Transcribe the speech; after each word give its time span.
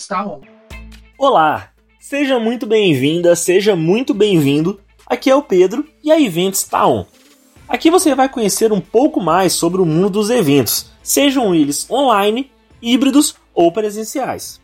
está 0.00 0.26
on. 0.26 0.40
Olá, 1.18 1.68
seja 2.00 2.40
muito 2.40 2.66
bem-vinda, 2.66 3.36
seja 3.36 3.76
muito 3.76 4.14
bem-vindo. 4.14 4.80
Aqui 5.06 5.28
é 5.28 5.36
o 5.36 5.42
Pedro 5.42 5.86
e 6.02 6.10
a 6.10 6.18
Event 6.18 6.54
está 6.54 6.86
on. 6.86 7.04
Aqui 7.68 7.90
você 7.90 8.14
vai 8.14 8.28
conhecer 8.28 8.72
um 8.72 8.80
pouco 8.80 9.20
mais 9.20 9.52
sobre 9.52 9.80
o 9.80 9.86
mundo 9.86 10.10
dos 10.10 10.30
eventos, 10.30 10.90
sejam 11.02 11.54
eles 11.54 11.88
online, 11.90 12.50
híbridos 12.80 13.36
ou 13.54 13.70
presenciais. 13.70 14.58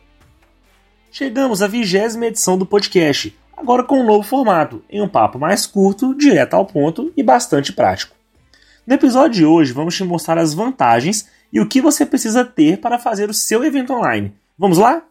Chegamos 1.12 1.61
à 1.61 1.66
vigésima 1.66 2.27
edição 2.27 2.57
do 2.57 2.64
podcast, 2.64 3.37
agora 3.55 3.84
com 3.84 4.00
um 4.00 4.07
novo 4.07 4.27
formato, 4.27 4.82
em 4.89 5.03
um 5.03 5.09
papo 5.09 5.39
mais 5.39 5.66
curto, 5.66 6.14
direto 6.14 6.55
ao 6.55 6.64
ponto 6.64 7.12
e 7.14 7.23
bastante 7.23 7.75
prático. 7.75 8.16
No 8.87 8.95
episódio 8.95 9.32
de 9.32 9.45
hoje, 9.45 9.73
vamos 9.73 9.95
te 9.95 10.03
mostrar 10.03 10.39
as 10.39 10.55
vantagens 10.55 11.29
e 11.53 11.60
o 11.60 11.68
que 11.68 11.80
você 11.80 12.06
precisa 12.06 12.42
ter 12.45 12.78
para 12.78 12.98
fazer 12.98 13.28
o 13.28 13.34
seu 13.34 13.62
evento 13.62 13.92
online. 13.92 14.32
Vamos 14.59 14.78
lá? 14.78 15.02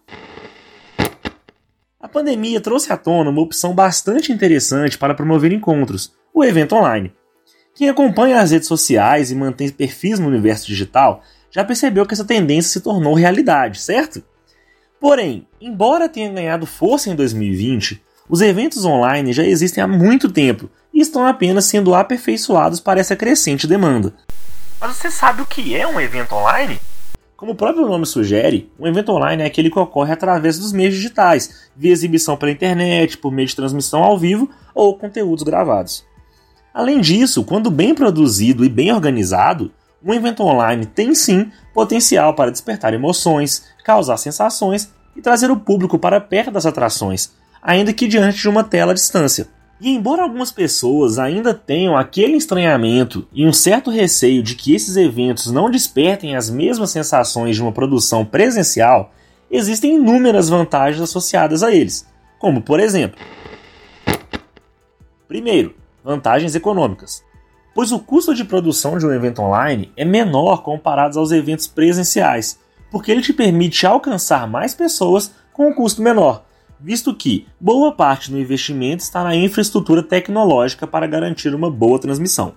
A 2.06 2.08
pandemia 2.08 2.62
trouxe 2.62 2.94
à 2.94 2.98
tona 2.98 3.32
uma 3.32 3.42
opção 3.42 3.74
bastante 3.74 4.32
interessante 4.32 4.96
para 4.96 5.16
promover 5.16 5.52
encontros, 5.52 6.14
o 6.32 6.44
evento 6.44 6.76
online. 6.76 7.12
Quem 7.74 7.90
acompanha 7.90 8.40
as 8.40 8.52
redes 8.52 8.68
sociais 8.68 9.32
e 9.32 9.36
mantém 9.36 9.72
perfis 9.72 10.20
no 10.20 10.28
universo 10.28 10.68
digital 10.68 11.24
já 11.50 11.66
percebeu 11.66 12.06
que 12.06 12.14
essa 12.14 12.24
tendência 12.24 12.72
se 12.72 12.80
tornou 12.80 13.16
realidade, 13.16 13.80
certo? 13.82 14.22
Porém, 15.02 15.48
embora 15.60 16.08
tenha 16.08 16.32
ganhado 16.32 16.68
força 16.68 17.10
em 17.10 17.16
2020, 17.16 18.00
os 18.30 18.40
eventos 18.40 18.86
online 18.86 19.34
já 19.34 19.44
existem 19.44 19.84
há 19.84 19.88
muito 19.88 20.32
tempo 20.32 20.70
e 20.94 21.02
estão 21.02 21.26
apenas 21.26 21.66
sendo 21.66 21.96
aperfeiçoados 21.96 22.80
para 22.80 23.00
essa 23.00 23.16
crescente 23.16 23.66
demanda. 23.66 24.14
Mas 24.80 24.96
você 24.96 25.10
sabe 25.10 25.42
o 25.42 25.46
que 25.48 25.76
é 25.76 25.88
um 25.88 26.00
evento 26.00 26.36
online? 26.36 26.80
Como 27.38 27.52
o 27.52 27.56
próprio 27.56 27.86
nome 27.86 28.06
sugere, 28.06 28.72
um 28.80 28.88
evento 28.88 29.12
online 29.12 29.44
é 29.44 29.46
aquele 29.46 29.70
que 29.70 29.78
ocorre 29.78 30.14
através 30.14 30.58
dos 30.58 30.72
meios 30.72 30.94
digitais, 30.94 31.70
via 31.76 31.92
exibição 31.92 32.38
pela 32.38 32.52
internet, 32.52 33.18
por 33.18 33.30
meio 33.30 33.48
de 33.48 33.56
transmissão 33.56 34.02
ao 34.02 34.18
vivo 34.18 34.50
ou 34.74 34.98
conteúdos 34.98 35.44
gravados. 35.44 36.06
Além 36.74 37.02
disso, 37.02 37.44
quando 37.44 37.70
bem 37.70 37.94
produzido 37.94 38.64
e 38.64 38.70
bem 38.70 38.94
organizado, 38.94 39.70
um 40.02 40.14
evento 40.14 40.44
online 40.44 40.86
tem 40.86 41.14
sim 41.14 41.52
potencial 41.74 42.34
para 42.34 42.52
despertar 42.52 42.94
emoções, 42.94 43.66
causar 43.84 44.16
sensações 44.16 44.90
e 45.14 45.22
trazer 45.22 45.52
o 45.52 45.58
público 45.58 46.00
para 46.00 46.22
perto 46.22 46.52
das 46.52 46.66
atrações, 46.66 47.34
ainda 47.62 47.92
que 47.92 48.08
diante 48.08 48.38
de 48.38 48.48
uma 48.48 48.64
tela 48.64 48.94
à 48.94 48.96
distância. 48.96 49.48
E 49.80 49.90
embora 49.94 50.24
algumas 50.24 50.52
pessoas 50.52 51.20
ainda 51.20 51.54
tenham 51.54 51.98
aquele 51.98 52.38
estranhamento 52.38 53.28
e 53.34 53.46
um 53.46 53.52
certo 53.52 53.92
receio 53.92 54.42
de 54.42 54.56
que 54.56 54.74
esses 54.74 54.96
eventos 54.96 55.52
não 55.52 55.70
despertem 55.70 56.36
as 56.36 56.50
mesmas 56.50 56.92
sensações 56.92 57.58
de 57.58 57.62
uma 57.62 57.74
produção 57.74 58.24
presencial, 58.24 59.12
existem 59.52 59.96
inúmeras 59.96 60.48
vantagens 60.48 61.02
associadas 61.02 61.62
a 61.62 61.74
eles, 61.74 62.08
como 62.40 62.62
por 62.62 62.80
exemplo: 62.80 63.20
primeiro, 65.28 65.76
vantagens 66.02 66.56
econômicas, 66.56 67.22
pois 67.74 67.92
o 67.92 68.00
custo 68.00 68.34
de 68.34 68.46
produção 68.46 68.98
de 68.98 69.06
um 69.06 69.12
evento 69.12 69.42
online 69.42 69.92
é 69.98 70.06
menor 70.06 70.64
comparado 70.64 71.20
aos 71.20 71.34
eventos 71.34 71.68
presenciais, 71.68 72.58
porque 72.90 73.12
ele 73.12 73.22
te 73.22 73.34
permite 73.34 73.86
alcançar 73.86 74.48
mais 74.48 74.74
pessoas 74.74 75.34
com 75.52 75.68
um 75.68 75.74
custo 75.74 76.02
menor 76.02 76.45
visto 76.86 77.16
que 77.16 77.48
boa 77.60 77.92
parte 77.92 78.30
do 78.30 78.38
investimento 78.38 79.04
está 79.04 79.24
na 79.24 79.36
infraestrutura 79.36 80.04
tecnológica 80.04 80.86
para 80.86 81.08
garantir 81.08 81.56
uma 81.56 81.72
boa 81.72 81.98
transmissão. 81.98 82.54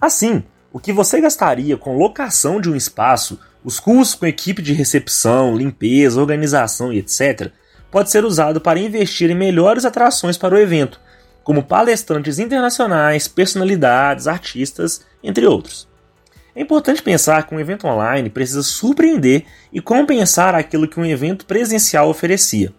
Assim, 0.00 0.42
o 0.72 0.80
que 0.80 0.92
você 0.92 1.20
gastaria 1.20 1.76
com 1.76 1.96
locação 1.96 2.60
de 2.60 2.68
um 2.68 2.74
espaço, 2.74 3.38
os 3.62 3.78
custos 3.78 4.16
com 4.16 4.26
equipe 4.26 4.60
de 4.60 4.72
recepção, 4.72 5.56
limpeza, 5.56 6.20
organização 6.20 6.92
e 6.92 6.98
etc., 6.98 7.52
pode 7.88 8.10
ser 8.10 8.24
usado 8.24 8.60
para 8.60 8.80
investir 8.80 9.30
em 9.30 9.36
melhores 9.36 9.84
atrações 9.84 10.36
para 10.36 10.56
o 10.56 10.58
evento, 10.58 11.00
como 11.44 11.62
palestrantes 11.62 12.40
internacionais, 12.40 13.28
personalidades, 13.28 14.26
artistas, 14.26 15.06
entre 15.22 15.46
outros. 15.46 15.86
É 16.52 16.60
importante 16.60 17.00
pensar 17.00 17.46
que 17.46 17.54
um 17.54 17.60
evento 17.60 17.86
online 17.86 18.28
precisa 18.28 18.64
surpreender 18.64 19.44
e 19.72 19.80
compensar 19.80 20.56
aquilo 20.56 20.88
que 20.88 20.98
um 20.98 21.06
evento 21.06 21.46
presencial 21.46 22.08
oferecia, 22.08 22.74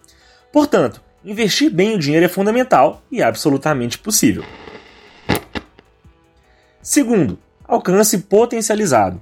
Portanto, 0.56 1.02
investir 1.22 1.70
bem 1.70 1.94
o 1.94 1.98
dinheiro 1.98 2.24
é 2.24 2.30
fundamental 2.30 3.02
e 3.12 3.22
absolutamente 3.22 3.98
possível. 3.98 4.42
Segundo, 6.80 7.38
alcance 7.68 8.16
potencializado. 8.16 9.20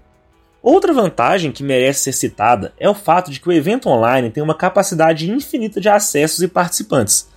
Outra 0.62 0.92
vantagem 0.92 1.50
que 1.50 1.64
merece 1.64 2.04
ser 2.04 2.12
citada 2.12 2.72
é 2.78 2.88
o 2.88 2.94
fato 2.94 3.32
de 3.32 3.40
que 3.40 3.48
o 3.48 3.52
evento 3.52 3.88
online 3.88 4.30
tem 4.30 4.44
uma 4.44 4.54
capacidade 4.54 5.28
infinita 5.28 5.80
de 5.80 5.88
acessos 5.88 6.40
e 6.40 6.46
participantes. 6.46 7.28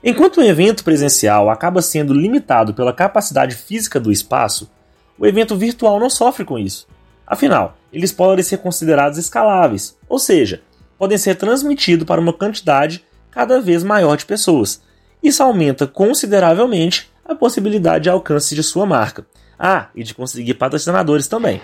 Enquanto 0.00 0.36
o 0.36 0.44
evento 0.44 0.84
presencial 0.84 1.50
acaba 1.50 1.82
sendo 1.82 2.14
limitado 2.14 2.72
pela 2.72 2.92
capacidade 2.92 3.56
física 3.56 3.98
do 3.98 4.12
espaço, 4.12 4.70
o 5.18 5.26
evento 5.26 5.56
virtual 5.56 5.98
não 5.98 6.08
sofre 6.08 6.44
com 6.44 6.56
isso. 6.56 6.86
Afinal, 7.26 7.76
eles 7.92 8.12
podem 8.12 8.44
ser 8.44 8.58
considerados 8.58 9.18
escaláveis, 9.18 9.98
ou 10.08 10.20
seja, 10.20 10.62
podem 10.96 11.18
ser 11.18 11.34
transmitidos 11.34 12.06
para 12.06 12.20
uma 12.20 12.32
quantidade 12.32 13.04
cada 13.30 13.60
vez 13.60 13.82
maior 13.82 14.16
de 14.16 14.26
pessoas. 14.26 14.82
Isso 15.22 15.42
aumenta 15.42 15.86
consideravelmente 15.86 17.10
a 17.24 17.34
possibilidade 17.34 18.04
de 18.04 18.10
alcance 18.10 18.54
de 18.54 18.62
sua 18.62 18.86
marca. 18.86 19.26
Ah, 19.58 19.88
e 19.94 20.02
de 20.02 20.14
conseguir 20.14 20.54
patrocinadores 20.54 21.28
também. 21.28 21.60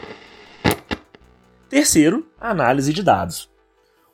Terceiro, 1.69 2.27
análise 2.41 2.93
de 2.93 3.03
dados. 3.03 3.49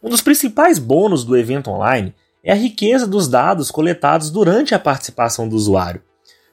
Um 0.03 0.09
dos 0.09 0.23
principais 0.23 0.79
bônus 0.79 1.25
do 1.25 1.37
evento 1.37 1.71
online 1.71 2.15
é 2.43 2.53
a 2.53 2.57
riqueza 2.57 3.07
dos 3.07 3.29
dados 3.29 3.71
coletados 3.71 4.31
durante 4.31 4.75
a 4.75 4.79
participação 4.79 5.49
do 5.49 5.57
usuário. 5.57 6.03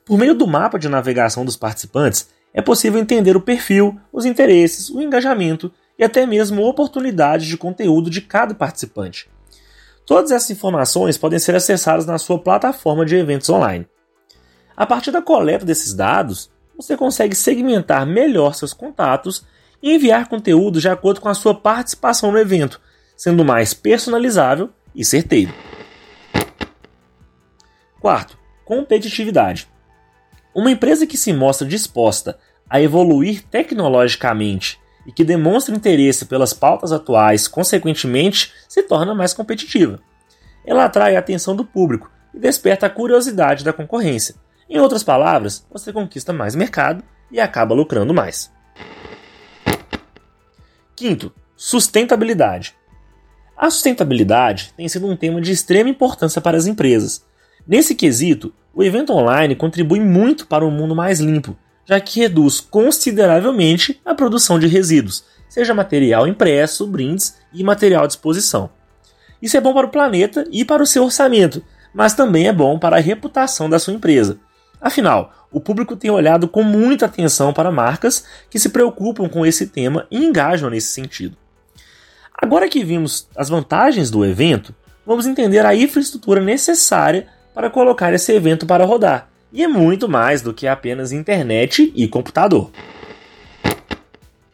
Por 0.05 0.17
meio 0.17 0.33
do 0.33 0.47
mapa 0.47 0.77
de 0.79 0.89
navegação 0.89 1.45
dos 1.45 1.55
participantes, 1.55 2.29
é 2.53 2.61
possível 2.61 2.99
entender 2.99 3.37
o 3.37 3.41
perfil, 3.41 3.99
os 4.11 4.25
interesses, 4.25 4.89
o 4.89 5.01
engajamento 5.01 5.71
e 5.97 6.03
até 6.03 6.25
mesmo 6.25 6.63
oportunidades 6.63 7.47
de 7.47 7.57
conteúdo 7.57 8.09
de 8.09 8.21
cada 8.21 8.53
participante. 8.53 9.29
Todas 10.09 10.31
essas 10.31 10.49
informações 10.49 11.19
podem 11.19 11.37
ser 11.37 11.55
acessadas 11.55 12.03
na 12.03 12.17
sua 12.17 12.39
plataforma 12.39 13.05
de 13.05 13.15
eventos 13.15 13.47
online. 13.47 13.87
A 14.75 14.83
partir 14.83 15.11
da 15.11 15.21
coleta 15.21 15.63
desses 15.63 15.93
dados, 15.93 16.49
você 16.75 16.97
consegue 16.97 17.35
segmentar 17.35 18.07
melhor 18.07 18.55
seus 18.55 18.73
contatos 18.73 19.45
e 19.83 19.93
enviar 19.93 20.27
conteúdo 20.27 20.81
de 20.81 20.89
acordo 20.89 21.21
com 21.21 21.29
a 21.29 21.35
sua 21.35 21.53
participação 21.53 22.31
no 22.31 22.39
evento, 22.39 22.81
sendo 23.15 23.45
mais 23.45 23.75
personalizável 23.75 24.71
e 24.95 25.05
certeiro. 25.05 25.53
Quarto, 28.01 28.35
competitividade. 28.65 29.69
Uma 30.55 30.71
empresa 30.71 31.05
que 31.05 31.17
se 31.17 31.31
mostra 31.31 31.67
disposta 31.67 32.39
a 32.67 32.81
evoluir 32.81 33.43
tecnologicamente 33.43 34.79
e 35.09 35.11
que 35.11 35.23
demonstra 35.23 35.75
interesse 35.75 36.27
pelas 36.27 36.53
pautas 36.53 36.91
atuais, 36.91 37.47
consequentemente, 37.47 38.53
se 38.67 38.83
torna 38.83 39.15
mais 39.15 39.33
competitiva. 39.33 39.99
Ela 40.63 40.85
atrai 40.85 41.15
a 41.15 41.19
atenção 41.19 41.55
do 41.55 41.65
público 41.65 42.11
e 42.31 42.37
desperta 42.37 42.85
a 42.85 42.89
curiosidade 42.91 43.63
da 43.63 43.73
concorrência. 43.73 44.35
Em 44.69 44.77
outras 44.77 45.01
palavras, 45.01 45.65
você 45.71 45.91
conquista 45.91 46.31
mais 46.31 46.53
mercado 46.53 47.03
e 47.31 47.39
acaba 47.39 47.73
lucrando 47.73 48.13
mais. 48.13 48.51
Quinto, 50.95 51.33
sustentabilidade. 51.57 52.75
A 53.57 53.71
sustentabilidade 53.71 54.75
tem 54.77 54.87
sido 54.87 55.07
um 55.07 55.17
tema 55.17 55.41
de 55.41 55.51
extrema 55.51 55.89
importância 55.89 56.39
para 56.39 56.55
as 56.55 56.67
empresas. 56.67 57.25
Nesse 57.67 57.95
quesito, 57.95 58.53
o 58.75 58.83
evento 58.83 59.11
online 59.11 59.55
contribui 59.55 60.01
muito 60.01 60.45
para 60.45 60.63
um 60.63 60.69
mundo 60.69 60.95
mais 60.95 61.19
limpo 61.19 61.57
já 61.89 61.99
que 61.99 62.19
reduz 62.19 62.59
consideravelmente 62.59 63.99
a 64.05 64.13
produção 64.13 64.59
de 64.59 64.67
resíduos, 64.67 65.23
seja 65.49 65.73
material 65.73 66.27
impresso, 66.27 66.85
brindes 66.85 67.35
e 67.51 67.63
material 67.63 68.03
à 68.03 68.07
disposição. 68.07 68.69
Isso 69.41 69.57
é 69.57 69.59
bom 69.59 69.73
para 69.73 69.87
o 69.87 69.89
planeta 69.89 70.45
e 70.51 70.63
para 70.63 70.83
o 70.83 70.85
seu 70.85 71.03
orçamento, 71.03 71.63
mas 71.91 72.13
também 72.13 72.47
é 72.47 72.53
bom 72.53 72.77
para 72.77 72.97
a 72.97 72.99
reputação 72.99 73.67
da 73.67 73.79
sua 73.79 73.95
empresa. 73.95 74.39
Afinal, 74.79 75.33
o 75.51 75.59
público 75.59 75.95
tem 75.95 76.11
olhado 76.11 76.47
com 76.47 76.61
muita 76.61 77.07
atenção 77.07 77.51
para 77.51 77.71
marcas 77.71 78.23
que 78.51 78.59
se 78.59 78.69
preocupam 78.69 79.27
com 79.27 79.43
esse 79.43 79.65
tema 79.65 80.05
e 80.11 80.23
engajam 80.23 80.69
nesse 80.69 80.93
sentido. 80.93 81.35
Agora 82.39 82.69
que 82.69 82.83
vimos 82.83 83.27
as 83.35 83.49
vantagens 83.49 84.11
do 84.11 84.23
evento, 84.23 84.75
vamos 85.03 85.25
entender 85.25 85.65
a 85.65 85.73
infraestrutura 85.73 86.39
necessária 86.39 87.25
para 87.51 87.67
colocar 87.67 88.13
esse 88.13 88.31
evento 88.31 88.67
para 88.67 88.85
rodar 88.85 89.28
e 89.51 89.63
é 89.63 89.67
muito 89.67 90.07
mais 90.07 90.41
do 90.41 90.53
que 90.53 90.67
apenas 90.67 91.11
internet 91.11 91.91
e 91.95 92.07
computador. 92.07 92.71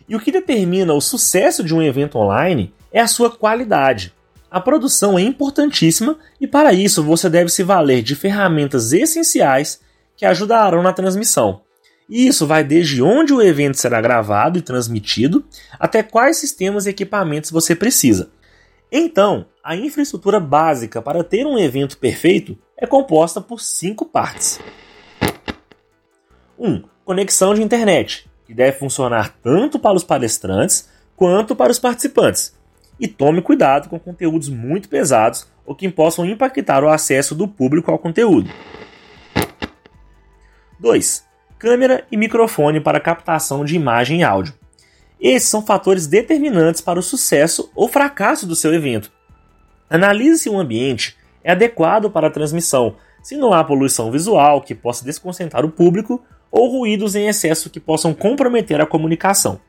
E 0.07 0.15
o 0.15 0.19
que 0.19 0.31
determina 0.31 0.93
o 0.93 1.01
sucesso 1.01 1.63
de 1.63 1.73
um 1.73 1.81
evento 1.81 2.17
online 2.17 2.73
é 2.91 3.01
a 3.01 3.07
sua 3.07 3.29
qualidade. 3.29 4.13
A 4.49 4.61
produção 4.61 5.17
é 5.17 5.21
importantíssima 5.21 6.17
e, 6.39 6.47
para 6.47 6.71
isso, 6.71 7.03
você 7.03 7.29
deve 7.29 7.49
se 7.49 7.63
valer 7.63 8.01
de 8.01 8.15
ferramentas 8.15 8.93
essenciais 8.93 9.81
que 10.15 10.25
ajudarão 10.25 10.81
na 10.81 10.93
transmissão. 10.93 11.61
E 12.07 12.27
isso 12.27 12.45
vai 12.45 12.63
desde 12.63 13.01
onde 13.01 13.33
o 13.33 13.41
evento 13.41 13.77
será 13.77 13.99
gravado 13.99 14.59
e 14.59 14.61
transmitido 14.61 15.43
até 15.79 16.03
quais 16.03 16.37
sistemas 16.37 16.85
e 16.85 16.89
equipamentos 16.91 17.49
você 17.49 17.75
precisa. 17.75 18.29
Então, 18.91 19.47
a 19.63 19.75
infraestrutura 19.75 20.39
básica 20.39 21.01
para 21.01 21.23
ter 21.23 21.45
um 21.45 21.57
evento 21.57 21.97
perfeito 21.97 22.55
é 22.77 22.85
composta 22.85 23.41
por 23.41 23.59
cinco 23.59 24.05
partes. 24.05 24.59
1. 26.57 26.67
Um, 26.67 26.83
conexão 27.03 27.53
de 27.53 27.61
internet, 27.61 28.29
que 28.45 28.53
deve 28.53 28.77
funcionar 28.77 29.35
tanto 29.41 29.77
para 29.79 29.95
os 29.95 30.03
palestrantes 30.03 30.89
quanto 31.15 31.55
para 31.55 31.71
os 31.71 31.79
participantes. 31.79 32.55
E 32.99 33.07
tome 33.07 33.41
cuidado 33.41 33.89
com 33.89 33.99
conteúdos 33.99 34.49
muito 34.49 34.87
pesados 34.87 35.47
ou 35.65 35.75
que 35.75 35.89
possam 35.89 36.25
impactar 36.25 36.83
o 36.83 36.89
acesso 36.89 37.35
do 37.35 37.47
público 37.47 37.91
ao 37.91 37.99
conteúdo. 37.99 38.49
2. 40.79 41.25
Câmera 41.57 42.05
e 42.11 42.17
microfone 42.17 42.79
para 42.79 42.99
captação 42.99 43.65
de 43.65 43.75
imagem 43.75 44.21
e 44.21 44.23
áudio. 44.23 44.53
Esses 45.19 45.49
são 45.49 45.65
fatores 45.65 46.07
determinantes 46.07 46.81
para 46.81 46.99
o 46.99 47.03
sucesso 47.03 47.71
ou 47.75 47.87
fracasso 47.87 48.45
do 48.45 48.55
seu 48.55 48.73
evento. 48.73 49.11
Analise 49.89 50.39
se 50.39 50.49
o 50.49 50.59
ambiente 50.59 51.17
é 51.43 51.51
adequado 51.51 52.09
para 52.09 52.27
a 52.27 52.31
transmissão, 52.31 52.95
se 53.23 53.35
não 53.35 53.53
há 53.53 53.63
poluição 53.63 54.11
visual 54.11 54.61
que 54.61 54.75
possa 54.75 55.05
desconcentrar 55.05 55.65
o 55.65 55.71
público 55.71 56.23
ou 56.57 56.69
ruídos 56.69 57.15
em 57.15 57.27
excesso 57.27 57.69
que 57.69 57.81
possam 57.81 58.13
comprometer 58.13 58.79
a 58.79 58.85
comunicação. 58.85 59.59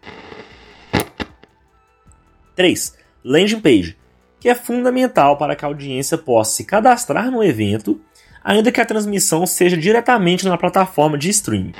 3. 2.54 2.94
Landing 3.24 3.60
page, 3.60 3.96
que 4.38 4.48
é 4.48 4.54
fundamental 4.54 5.36
para 5.36 5.56
que 5.56 5.64
a 5.64 5.68
audiência 5.68 6.16
possa 6.16 6.52
se 6.52 6.64
cadastrar 6.64 7.28
no 7.28 7.42
evento, 7.42 8.00
ainda 8.42 8.70
que 8.70 8.80
a 8.80 8.86
transmissão 8.86 9.44
seja 9.44 9.76
diretamente 9.76 10.46
na 10.46 10.56
plataforma 10.56 11.18
de 11.18 11.28
streaming. 11.28 11.74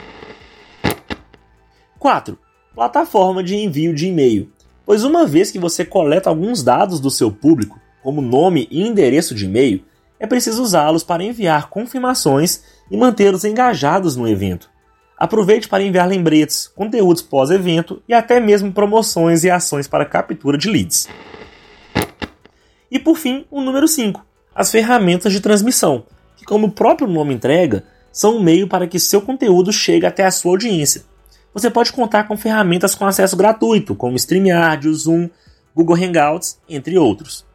4. 2.00 2.36
Plataforma 2.74 3.44
de 3.44 3.54
envio 3.54 3.94
de 3.94 4.08
e-mail, 4.08 4.50
pois 4.84 5.04
uma 5.04 5.24
vez 5.24 5.52
que 5.52 5.58
você 5.58 5.84
coleta 5.84 6.28
alguns 6.28 6.64
dados 6.64 6.98
do 6.98 7.12
seu 7.12 7.30
público, 7.30 7.80
como 8.02 8.20
nome 8.20 8.66
e 8.72 8.82
endereço 8.82 9.36
de 9.36 9.44
e-mail, 9.44 9.84
é 10.18 10.26
preciso 10.26 10.60
usá-los 10.60 11.04
para 11.04 11.22
enviar 11.22 11.68
confirmações 11.68 12.64
e 12.90 12.96
mantê-los 12.96 13.44
engajados 13.44 14.16
no 14.16 14.26
evento. 14.26 14.74
Aproveite 15.18 15.66
para 15.66 15.82
enviar 15.82 16.06
lembretes, 16.06 16.68
conteúdos 16.68 17.22
pós-evento 17.22 18.02
e 18.06 18.12
até 18.12 18.38
mesmo 18.38 18.70
promoções 18.70 19.44
e 19.44 19.50
ações 19.50 19.88
para 19.88 20.04
captura 20.04 20.58
de 20.58 20.68
leads. 20.68 21.08
E 22.90 22.98
por 22.98 23.16
fim, 23.16 23.46
o 23.50 23.62
número 23.62 23.88
5, 23.88 24.24
as 24.54 24.70
ferramentas 24.70 25.32
de 25.32 25.40
transmissão, 25.40 26.04
que, 26.36 26.44
como 26.44 26.66
o 26.66 26.70
próprio 26.70 27.08
nome 27.08 27.32
entrega, 27.34 27.84
são 28.12 28.36
um 28.36 28.42
meio 28.42 28.68
para 28.68 28.86
que 28.86 28.98
seu 28.98 29.22
conteúdo 29.22 29.72
chegue 29.72 30.04
até 30.04 30.24
a 30.24 30.30
sua 30.30 30.52
audiência. 30.52 31.04
Você 31.52 31.70
pode 31.70 31.92
contar 31.92 32.24
com 32.28 32.36
ferramentas 32.36 32.94
com 32.94 33.06
acesso 33.06 33.36
gratuito, 33.36 33.94
como 33.94 34.16
StreamYard, 34.16 34.92
Zoom, 34.92 35.30
Google 35.74 35.96
Hangouts, 35.96 36.58
entre 36.68 36.98
outros. 36.98 37.46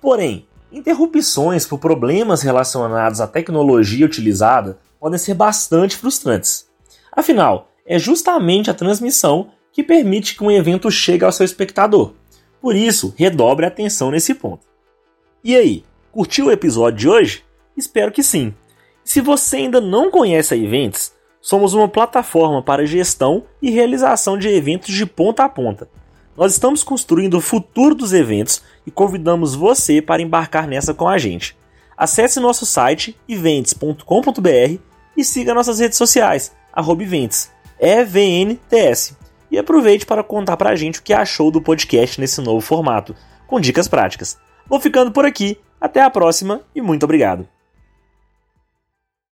Porém, 0.00 0.46
interrupções 0.72 1.64
por 1.64 1.78
problemas 1.78 2.42
relacionados 2.42 3.20
à 3.20 3.28
tecnologia 3.28 4.04
utilizada 4.04 4.78
podem 4.98 5.18
ser 5.18 5.34
bastante 5.34 5.96
frustrantes. 5.96 6.66
Afinal, 7.14 7.68
é 7.86 7.98
justamente 7.98 8.70
a 8.70 8.74
transmissão 8.74 9.50
que 9.72 9.82
permite 9.82 10.36
que 10.36 10.44
um 10.44 10.50
evento 10.50 10.90
chegue 10.90 11.24
ao 11.24 11.32
seu 11.32 11.44
espectador. 11.44 12.12
Por 12.60 12.74
isso, 12.74 13.14
redobre 13.16 13.64
a 13.64 13.68
atenção 13.68 14.10
nesse 14.10 14.34
ponto. 14.34 14.66
E 15.42 15.54
aí, 15.54 15.84
curtiu 16.10 16.46
o 16.46 16.50
episódio 16.50 16.98
de 16.98 17.08
hoje? 17.08 17.44
Espero 17.76 18.10
que 18.10 18.22
sim. 18.22 18.54
Se 19.04 19.20
você 19.20 19.56
ainda 19.56 19.80
não 19.80 20.10
conhece 20.10 20.54
a 20.54 20.56
Events, 20.56 21.12
somos 21.40 21.74
uma 21.74 21.88
plataforma 21.88 22.62
para 22.62 22.86
gestão 22.86 23.44
e 23.60 23.70
realização 23.70 24.38
de 24.38 24.48
eventos 24.48 24.94
de 24.94 25.04
ponta 25.04 25.44
a 25.44 25.48
ponta. 25.48 25.88
Nós 26.36 26.52
estamos 26.52 26.82
construindo 26.82 27.34
o 27.34 27.40
futuro 27.40 27.94
dos 27.94 28.12
eventos 28.12 28.62
e 28.86 28.90
convidamos 28.90 29.54
você 29.54 30.00
para 30.00 30.22
embarcar 30.22 30.66
nessa 30.66 30.94
com 30.94 31.06
a 31.06 31.18
gente. 31.18 31.56
Acesse 31.96 32.40
nosso 32.40 32.64
site 32.64 33.16
events.com.br 33.28 34.78
e 35.16 35.24
siga 35.24 35.54
nossas 35.54 35.78
redes 35.78 35.98
sociais 35.98 36.52
arroba 36.74 37.02
Events, 37.02 37.50
EVNTS. 37.78 39.16
E 39.50 39.58
aproveite 39.58 40.04
para 40.04 40.24
contar 40.24 40.56
pra 40.56 40.74
gente 40.74 40.98
o 40.98 41.02
que 41.02 41.12
achou 41.12 41.50
do 41.50 41.62
podcast 41.62 42.20
nesse 42.20 42.40
novo 42.40 42.60
formato, 42.60 43.14
com 43.46 43.60
dicas 43.60 43.86
práticas. 43.86 44.36
Vou 44.66 44.80
ficando 44.80 45.12
por 45.12 45.24
aqui, 45.24 45.58
até 45.80 46.00
a 46.00 46.10
próxima 46.10 46.62
e 46.74 46.80
muito 46.80 47.04
obrigado. 47.04 47.53